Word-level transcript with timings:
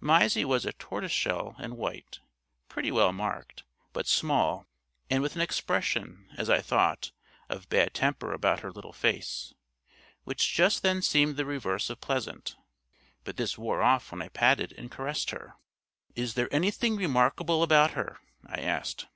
Mysie 0.00 0.44
was 0.44 0.64
a 0.64 0.72
tortoise 0.74 1.10
shell 1.10 1.56
and 1.58 1.76
white, 1.76 2.20
pretty 2.68 2.92
well 2.92 3.12
marked, 3.12 3.64
but 3.92 4.06
small 4.06 4.68
and 5.10 5.20
with 5.20 5.34
an 5.34 5.40
expression, 5.40 6.28
as 6.38 6.48
I 6.48 6.60
thought, 6.60 7.10
of 7.48 7.68
bad 7.68 7.92
temper 7.92 8.32
about 8.32 8.60
her 8.60 8.70
little 8.70 8.92
face, 8.92 9.52
which 10.22 10.52
just 10.54 10.84
then 10.84 11.02
seemed 11.02 11.36
the 11.36 11.44
reverse 11.44 11.90
of 11.90 12.00
pleasant; 12.00 12.54
but 13.24 13.36
this 13.36 13.58
wore 13.58 13.82
off 13.82 14.12
when 14.12 14.22
I 14.22 14.28
patted 14.28 14.72
and 14.78 14.92
caressed 14.92 15.30
her. 15.30 15.54
"Is 16.14 16.34
there 16.34 16.46
anything 16.54 16.94
remarkable 16.94 17.64
about 17.64 17.94
her?" 17.94 18.20
I 18.46 18.60
asked. 18.60 19.08